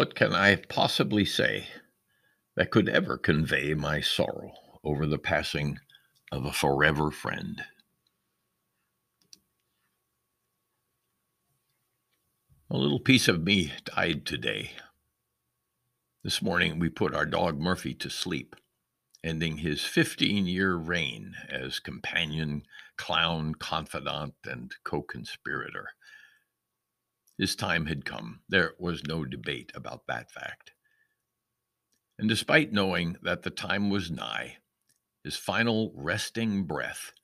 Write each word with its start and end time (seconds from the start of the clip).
What 0.00 0.14
can 0.14 0.32
I 0.32 0.56
possibly 0.56 1.26
say 1.26 1.68
that 2.56 2.70
could 2.70 2.88
ever 2.88 3.18
convey 3.18 3.74
my 3.74 4.00
sorrow 4.00 4.54
over 4.82 5.06
the 5.06 5.18
passing 5.18 5.78
of 6.32 6.46
a 6.46 6.54
forever 6.54 7.10
friend? 7.10 7.62
A 12.70 12.78
little 12.78 12.98
piece 12.98 13.28
of 13.28 13.42
me 13.42 13.74
died 13.84 14.24
today. 14.24 14.70
This 16.24 16.40
morning 16.40 16.78
we 16.78 16.88
put 16.88 17.14
our 17.14 17.26
dog 17.26 17.60
Murphy 17.60 17.92
to 17.96 18.08
sleep, 18.08 18.56
ending 19.22 19.58
his 19.58 19.84
15 19.84 20.46
year 20.46 20.76
reign 20.76 21.34
as 21.50 21.78
companion, 21.78 22.62
clown, 22.96 23.54
confidant, 23.54 24.32
and 24.46 24.74
co 24.82 25.02
conspirator. 25.02 25.90
His 27.40 27.56
time 27.56 27.86
had 27.86 28.04
come. 28.04 28.42
There 28.50 28.74
was 28.78 29.02
no 29.04 29.24
debate 29.24 29.72
about 29.74 30.06
that 30.06 30.30
fact. 30.30 30.72
And 32.18 32.28
despite 32.28 32.70
knowing 32.70 33.16
that 33.22 33.44
the 33.44 33.50
time 33.50 33.88
was 33.88 34.10
nigh, 34.10 34.58
his 35.24 35.36
final 35.36 35.90
resting 35.96 36.64
breath 36.64 37.14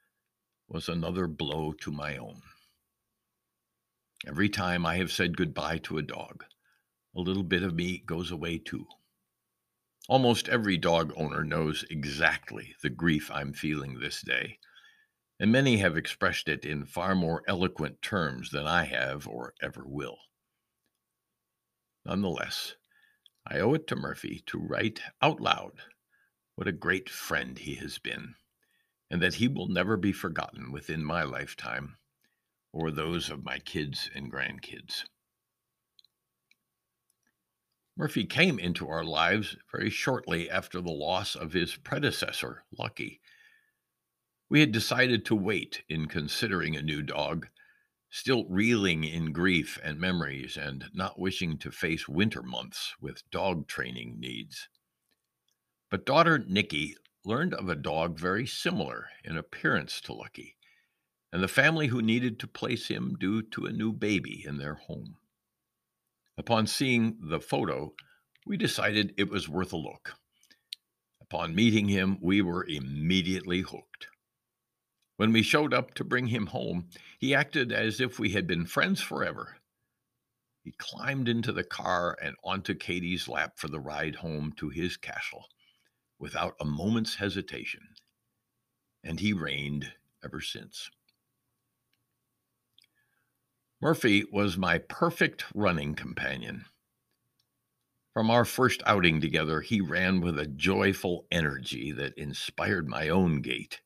was 0.68 0.88
another 0.88 1.26
blow 1.26 1.74
to 1.82 1.92
my 1.92 2.16
own. 2.16 2.40
Every 4.26 4.48
time 4.48 4.86
I 4.86 4.96
have 4.96 5.12
said 5.12 5.36
goodbye 5.36 5.80
to 5.80 5.98
a 5.98 6.02
dog, 6.02 6.46
a 7.14 7.20
little 7.20 7.44
bit 7.44 7.62
of 7.62 7.74
me 7.74 7.98
goes 7.98 8.30
away 8.30 8.56
too. 8.56 8.86
Almost 10.08 10.48
every 10.48 10.78
dog 10.78 11.12
owner 11.14 11.44
knows 11.44 11.84
exactly 11.90 12.74
the 12.82 12.88
grief 12.88 13.30
I'm 13.30 13.52
feeling 13.52 13.98
this 13.98 14.22
day 14.22 14.60
and 15.38 15.52
many 15.52 15.78
have 15.78 15.96
expressed 15.96 16.48
it 16.48 16.64
in 16.64 16.86
far 16.86 17.14
more 17.14 17.42
eloquent 17.46 18.00
terms 18.00 18.50
than 18.50 18.66
I 18.66 18.84
have 18.84 19.28
or 19.28 19.54
ever 19.62 19.84
will. 19.84 20.18
Nonetheless, 22.04 22.76
I 23.46 23.58
owe 23.58 23.74
it 23.74 23.86
to 23.88 23.96
Murphy 23.96 24.42
to 24.46 24.58
write 24.58 25.00
out 25.20 25.40
loud 25.40 25.82
what 26.54 26.68
a 26.68 26.72
great 26.72 27.10
friend 27.10 27.58
he 27.58 27.74
has 27.74 27.98
been, 27.98 28.34
and 29.10 29.20
that 29.20 29.34
he 29.34 29.46
will 29.46 29.68
never 29.68 29.96
be 29.96 30.12
forgotten 30.12 30.72
within 30.72 31.04
my 31.04 31.22
lifetime 31.22 31.96
or 32.72 32.90
those 32.90 33.30
of 33.30 33.44
my 33.44 33.58
kids 33.58 34.10
and 34.14 34.32
grandkids. 34.32 35.04
Murphy 37.96 38.24
came 38.24 38.58
into 38.58 38.88
our 38.88 39.04
lives 39.04 39.56
very 39.72 39.90
shortly 39.90 40.50
after 40.50 40.80
the 40.80 40.90
loss 40.90 41.34
of 41.34 41.52
his 41.52 41.76
predecessor, 41.76 42.64
Lucky, 42.76 43.20
we 44.48 44.60
had 44.60 44.70
decided 44.70 45.24
to 45.24 45.34
wait 45.34 45.82
in 45.88 46.06
considering 46.06 46.76
a 46.76 46.82
new 46.82 47.02
dog, 47.02 47.48
still 48.10 48.44
reeling 48.48 49.02
in 49.02 49.32
grief 49.32 49.78
and 49.82 49.98
memories 49.98 50.56
and 50.56 50.84
not 50.94 51.18
wishing 51.18 51.58
to 51.58 51.70
face 51.70 52.08
winter 52.08 52.42
months 52.42 52.94
with 53.00 53.28
dog 53.30 53.66
training 53.66 54.20
needs. 54.20 54.68
But 55.90 56.06
daughter 56.06 56.38
Nikki 56.38 56.94
learned 57.24 57.54
of 57.54 57.68
a 57.68 57.74
dog 57.74 58.18
very 58.18 58.46
similar 58.46 59.08
in 59.24 59.36
appearance 59.36 60.00
to 60.02 60.12
Lucky, 60.12 60.56
and 61.32 61.42
the 61.42 61.48
family 61.48 61.88
who 61.88 62.00
needed 62.00 62.38
to 62.38 62.46
place 62.46 62.86
him 62.86 63.16
due 63.18 63.42
to 63.42 63.66
a 63.66 63.72
new 63.72 63.92
baby 63.92 64.44
in 64.46 64.58
their 64.58 64.74
home. 64.74 65.16
Upon 66.38 66.66
seeing 66.68 67.16
the 67.20 67.40
photo, 67.40 67.94
we 68.46 68.56
decided 68.56 69.14
it 69.16 69.28
was 69.28 69.48
worth 69.48 69.72
a 69.72 69.76
look. 69.76 70.14
Upon 71.20 71.54
meeting 71.54 71.88
him, 71.88 72.18
we 72.20 72.40
were 72.42 72.64
immediately 72.64 73.62
hooked. 73.62 74.06
When 75.16 75.32
we 75.32 75.42
showed 75.42 75.72
up 75.72 75.94
to 75.94 76.04
bring 76.04 76.26
him 76.26 76.46
home, 76.46 76.88
he 77.18 77.34
acted 77.34 77.72
as 77.72 78.00
if 78.00 78.18
we 78.18 78.30
had 78.30 78.46
been 78.46 78.66
friends 78.66 79.00
forever. 79.00 79.56
He 80.62 80.72
climbed 80.72 81.28
into 81.28 81.52
the 81.52 81.64
car 81.64 82.18
and 82.20 82.36
onto 82.44 82.74
Katie's 82.74 83.28
lap 83.28 83.52
for 83.56 83.68
the 83.68 83.80
ride 83.80 84.16
home 84.16 84.52
to 84.56 84.68
his 84.68 84.96
castle 84.96 85.46
without 86.18 86.56
a 86.60 86.64
moment's 86.64 87.16
hesitation. 87.16 87.82
And 89.04 89.20
he 89.20 89.32
reigned 89.32 89.92
ever 90.24 90.40
since. 90.40 90.90
Murphy 93.80 94.24
was 94.32 94.56
my 94.56 94.78
perfect 94.78 95.44
running 95.54 95.94
companion. 95.94 96.64
From 98.12 98.30
our 98.30 98.44
first 98.44 98.82
outing 98.86 99.20
together, 99.20 99.60
he 99.60 99.80
ran 99.80 100.20
with 100.20 100.38
a 100.38 100.46
joyful 100.46 101.26
energy 101.30 101.92
that 101.92 102.16
inspired 102.16 102.88
my 102.88 103.08
own 103.10 103.42
gait. 103.42 103.80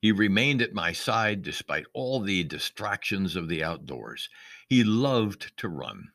He 0.00 0.12
remained 0.12 0.62
at 0.62 0.72
my 0.72 0.92
side 0.92 1.42
despite 1.42 1.86
all 1.92 2.20
the 2.20 2.44
distractions 2.44 3.34
of 3.34 3.48
the 3.48 3.64
outdoors. 3.64 4.28
He 4.68 4.84
loved 4.84 5.56
to 5.58 5.68
run. 5.68 6.10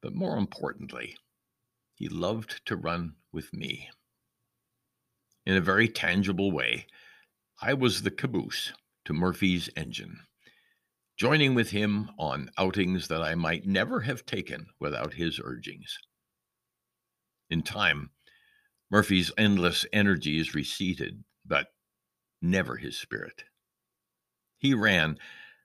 But 0.00 0.14
more 0.14 0.38
importantly, 0.38 1.16
he 1.94 2.08
loved 2.08 2.64
to 2.66 2.76
run 2.76 3.16
with 3.32 3.52
me. 3.52 3.90
In 5.44 5.56
a 5.56 5.60
very 5.60 5.88
tangible 5.88 6.50
way, 6.50 6.86
I 7.60 7.74
was 7.74 8.02
the 8.02 8.10
caboose 8.10 8.72
to 9.04 9.12
Murphy's 9.12 9.68
engine, 9.76 10.20
joining 11.18 11.54
with 11.54 11.70
him 11.70 12.10
on 12.18 12.50
outings 12.56 13.08
that 13.08 13.22
I 13.22 13.34
might 13.34 13.66
never 13.66 14.00
have 14.00 14.24
taken 14.24 14.66
without 14.78 15.14
his 15.14 15.38
urgings. 15.42 15.98
In 17.50 17.62
time, 17.62 18.10
Murphy's 18.90 19.30
endless 19.36 19.84
energies 19.92 20.54
receded, 20.54 21.24
never 22.42 22.76
his 22.76 22.98
spirit. 22.98 23.44
He 24.58 24.74
ran, 24.74 25.18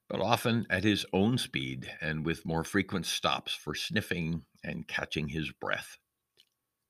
but 0.08 0.22
often 0.22 0.66
at 0.70 0.84
his 0.84 1.06
own 1.12 1.38
speed 1.38 1.92
and 2.02 2.26
with 2.26 2.46
more 2.46 2.64
frequent 2.64 3.06
stops 3.06 3.54
for 3.54 3.76
sniffing 3.76 4.44
and 4.64 4.88
catching 4.88 5.30
his 5.30 5.52
breath, 5.52 5.98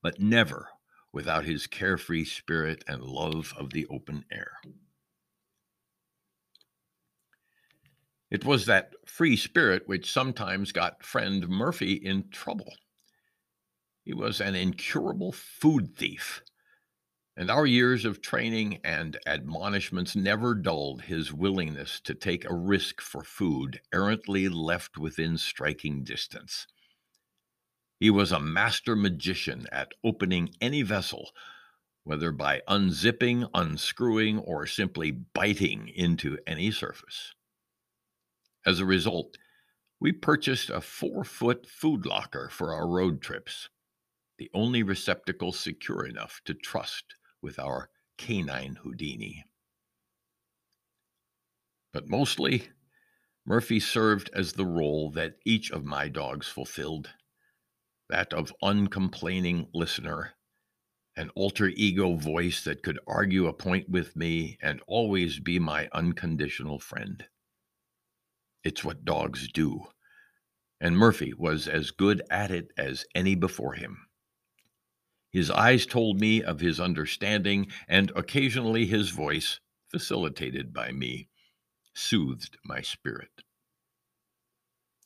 but 0.02 0.20
never 0.20 0.70
without 1.12 1.46
his 1.46 1.66
carefree 1.66 2.26
spirit 2.26 2.84
and 2.88 3.02
love 3.02 3.54
of 3.58 3.72
the 3.72 3.86
open 3.88 4.26
air. 4.32 4.58
It 8.30 8.44
was 8.44 8.66
that 8.66 8.94
free 9.06 9.38
spirit 9.38 9.84
which 9.88 10.12
sometimes 10.12 10.72
got 10.72 11.04
friend 11.04 11.48
Murphy 11.48 11.94
in 11.94 12.30
trouble. 12.30 12.74
He 14.04 14.14
was 14.14 14.42
an 14.42 14.56
incurable 14.56 15.32
food 15.32 15.96
thief 15.96 16.42
and 17.38 17.52
our 17.52 17.66
years 17.66 18.06
of 18.06 18.22
training 18.22 18.80
and 18.84 19.18
admonishments 19.26 20.16
never 20.16 20.56
dulled 20.56 21.02
his 21.02 21.34
willingness 21.34 22.00
to 22.00 22.14
take 22.14 22.46
a 22.46 22.56
risk 22.56 23.02
for 23.02 23.24
food 23.24 23.82
errantly 23.94 24.48
left 24.48 24.98
within 24.98 25.38
striking 25.38 26.04
distance. 26.04 26.66
He 28.00 28.10
was 28.10 28.32
a 28.32 28.40
master 28.40 28.96
magician 28.96 29.68
at 29.72 29.92
opening 30.04 30.52
any 30.62 30.82
vessel, 30.82 31.32
whether 32.06 32.32
by 32.32 32.62
unzipping, 32.70 33.50
unscrewing, 33.54 34.40
or 34.40 34.66
simply 34.66 35.12
biting 35.12 35.90
into 35.90 36.38
any 36.48 36.72
surface. 36.72 37.34
As 38.66 38.80
a 38.80 38.86
result, 38.86 39.38
we 40.00 40.12
purchased 40.12 40.70
a 40.70 40.82
four 40.82 41.24
foot 41.24 41.68
food 41.68 42.06
locker 42.06 42.48
for 42.50 42.74
our 42.74 42.88
road 42.88 43.22
trips, 43.22 43.70
the 44.38 44.50
only 44.54 44.84
receptacle 44.84 45.52
secure 45.52 46.06
enough 46.06 46.42
to 46.46 46.54
trust 46.54 47.16
with 47.46 47.60
our 47.60 47.92
canine 48.18 48.80
Houdini. 48.82 49.46
But 51.94 52.10
mostly, 52.10 52.70
Murphy 53.46 53.80
served 53.80 54.32
as 54.34 54.54
the 54.54 54.66
role 54.66 55.12
that 55.12 55.36
each 55.46 55.70
of 55.70 55.86
my 55.86 56.08
dogs 56.10 56.48
fulfilled 56.48 57.12
that 58.10 58.34
of 58.34 58.52
uncomplaining 58.64 59.68
listener, 59.76 60.34
an 61.16 61.30
alter 61.36 61.68
ego 61.68 62.16
voice 62.16 62.64
that 62.64 62.82
could 62.82 62.98
argue 63.06 63.46
a 63.46 63.54
point 63.54 63.88
with 63.90 64.16
me 64.16 64.58
and 64.60 64.82
always 64.88 65.40
be 65.40 65.60
my 65.60 65.88
unconditional 65.94 66.80
friend. 66.80 67.26
It's 68.64 68.84
what 68.84 69.06
dogs 69.06 69.48
do, 69.52 69.86
and 70.82 70.98
Murphy 70.98 71.32
was 71.38 71.68
as 71.68 71.92
good 71.92 72.24
at 72.32 72.50
it 72.50 72.72
as 72.76 73.06
any 73.14 73.36
before 73.36 73.74
him. 73.74 74.05
His 75.36 75.52
eyes 75.52 75.86
told 75.86 76.22
me 76.22 76.42
of 76.42 76.62
his 76.62 76.80
understanding, 76.80 77.70
and 77.90 78.10
occasionally 78.16 78.86
his 78.86 79.10
voice, 79.10 79.60
facilitated 79.90 80.72
by 80.72 80.94
me, 80.94 81.28
soothed 81.94 82.58
my 82.64 82.80
spirit. 82.80 83.44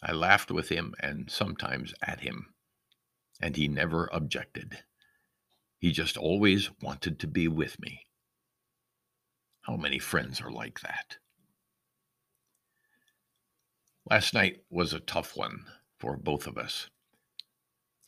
I 0.04 0.12
laughed 0.12 0.52
with 0.52 0.70
him 0.70 0.94
and 1.00 1.32
sometimes 1.32 1.96
at 2.04 2.20
him, 2.20 2.54
and 3.42 3.56
he 3.56 3.68
never 3.68 4.08
objected. 4.14 4.84
He 5.80 5.92
just 5.92 6.16
always 6.16 6.70
wanted 6.80 7.18
to 7.22 7.28
be 7.28 7.48
with 7.48 7.80
me. 7.80 8.06
How 9.62 9.78
many 9.78 9.98
friends 9.98 10.42
are 10.42 10.52
like 10.52 10.82
that? 10.82 11.18
Last 14.08 14.36
night 14.36 14.64
was 14.70 14.94
a 14.94 15.00
tough 15.00 15.36
one 15.36 15.66
for 15.98 16.16
both 16.18 16.46
of 16.46 16.56
us. 16.56 16.88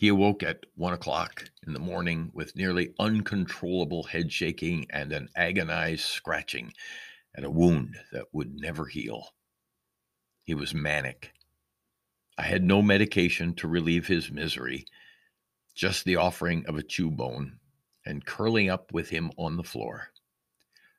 He 0.02 0.08
awoke 0.08 0.42
at 0.42 0.66
one 0.74 0.94
o'clock 0.94 1.52
in 1.68 1.74
the 1.74 1.80
morning 1.80 2.32
with 2.34 2.56
nearly 2.56 2.96
uncontrollable 2.98 4.02
head 4.02 4.34
shaking 4.34 4.88
and 4.90 5.14
an 5.14 5.30
agonized 5.36 6.06
scratching 6.06 6.74
at 7.36 7.44
a 7.44 7.52
wound 7.52 7.98
that 8.12 8.26
would 8.34 8.60
never 8.60 8.88
heal. 8.88 9.36
He 10.44 10.56
was 10.56 10.74
manic. 10.74 11.34
I 12.36 12.42
had 12.42 12.64
no 12.64 12.82
medication 12.82 13.54
to 13.58 13.68
relieve 13.68 14.08
his 14.08 14.32
misery, 14.32 14.88
just 15.76 16.04
the 16.04 16.16
offering 16.16 16.66
of 16.66 16.80
a 16.80 16.84
chew 16.84 17.12
bone 17.12 17.60
and 18.04 18.26
curling 18.26 18.72
up 18.72 18.92
with 18.92 19.10
him 19.10 19.30
on 19.38 19.56
the 19.56 19.64
floor, 19.64 20.08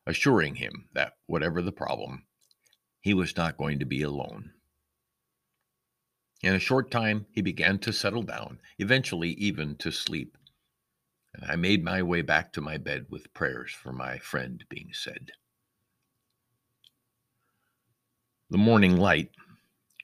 assuring 0.07 0.55
him 0.55 0.89
that 0.93 1.15
whatever 1.27 1.61
the 1.61 1.73
problem, 1.73 2.25
he 3.01 3.15
was 3.15 3.37
not 3.37 3.59
going 3.59 3.81
to 3.81 3.85
be 3.85 4.03
alone. 4.03 4.53
In 6.43 6.55
a 6.55 6.59
short 6.59 6.91
time, 6.91 7.27
he 7.31 7.41
began 7.41 7.79
to 7.81 7.93
settle 7.93 8.25
down, 8.25 8.59
eventually, 8.79 9.31
even 9.35 9.77
to 9.77 9.93
sleep. 9.93 10.37
And 11.33 11.49
I 11.49 11.55
made 11.55 11.85
my 11.85 12.03
way 12.03 12.23
back 12.23 12.53
to 12.53 12.61
my 12.61 12.79
bed 12.79 13.07
with 13.09 13.33
prayers 13.33 13.71
for 13.71 13.93
my 13.93 14.19
friend 14.19 14.65
being 14.69 14.91
said. 14.93 15.31
The 18.51 18.59
morning 18.59 18.97
light, 18.97 19.31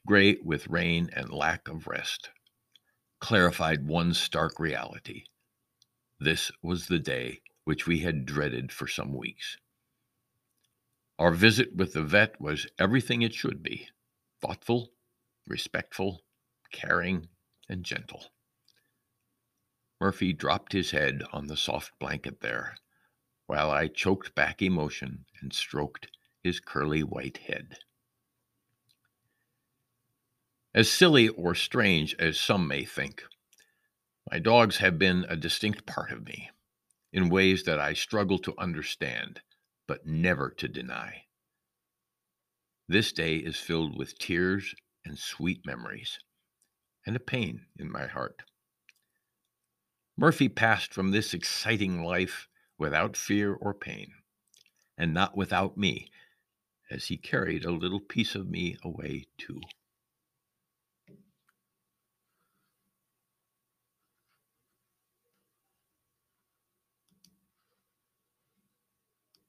gray 0.06 0.36
with 0.42 0.68
rain 0.68 1.10
and 1.12 1.30
lack 1.30 1.68
of 1.68 1.88
rest, 1.88 2.30
clarified 3.20 3.86
one 3.86 4.14
stark 4.14 4.60
reality. 4.60 5.24
This 6.20 6.52
was 6.62 6.86
the 6.86 7.00
day 7.00 7.42
which 7.64 7.86
we 7.86 7.98
had 7.98 8.24
dreaded 8.24 8.72
for 8.72 8.86
some 8.86 9.12
weeks. 9.12 9.58
Our 11.18 11.32
visit 11.32 11.74
with 11.74 11.94
the 11.94 12.02
vet 12.04 12.40
was 12.40 12.68
everything 12.78 13.22
it 13.22 13.34
should 13.34 13.62
be 13.62 13.88
thoughtful, 14.40 14.92
respectful, 15.46 16.22
caring, 16.72 17.28
and 17.68 17.84
gentle. 17.84 18.32
Murphy 20.00 20.32
dropped 20.32 20.72
his 20.72 20.92
head 20.92 21.22
on 21.32 21.46
the 21.46 21.56
soft 21.56 21.98
blanket 21.98 22.40
there, 22.40 22.76
while 23.46 23.70
I 23.70 23.88
choked 23.88 24.34
back 24.34 24.62
emotion 24.62 25.26
and 25.40 25.52
stroked 25.52 26.08
his 26.42 26.60
curly 26.60 27.02
white 27.02 27.38
head. 27.38 27.78
As 30.74 30.90
silly 30.90 31.28
or 31.28 31.54
strange 31.54 32.14
as 32.14 32.38
some 32.38 32.68
may 32.68 32.84
think, 32.84 33.24
my 34.30 34.38
dogs 34.38 34.76
have 34.76 34.98
been 34.98 35.24
a 35.28 35.36
distinct 35.36 35.86
part 35.86 36.12
of 36.12 36.24
me 36.24 36.50
in 37.12 37.30
ways 37.30 37.64
that 37.64 37.80
I 37.80 37.94
struggle 37.94 38.38
to 38.40 38.54
understand, 38.58 39.40
but 39.86 40.06
never 40.06 40.50
to 40.50 40.68
deny. 40.68 41.24
This 42.86 43.12
day 43.12 43.36
is 43.36 43.56
filled 43.56 43.98
with 43.98 44.18
tears 44.18 44.74
and 45.04 45.18
sweet 45.18 45.66
memories 45.66 46.18
and 47.08 47.16
a 47.16 47.20
pain 47.20 47.62
in 47.78 47.90
my 47.90 48.06
heart. 48.06 48.42
Murphy 50.14 50.46
passed 50.46 50.92
from 50.92 51.10
this 51.10 51.32
exciting 51.32 52.04
life 52.04 52.48
without 52.76 53.16
fear 53.16 53.54
or 53.54 53.72
pain, 53.72 54.12
and 54.98 55.14
not 55.14 55.34
without 55.34 55.78
me, 55.78 56.10
as 56.90 57.06
he 57.06 57.16
carried 57.16 57.64
a 57.64 57.70
little 57.70 57.98
piece 57.98 58.34
of 58.34 58.50
me 58.50 58.76
away 58.84 59.24
too. 59.38 59.58